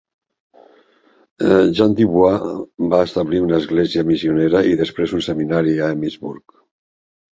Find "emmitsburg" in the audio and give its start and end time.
5.99-6.61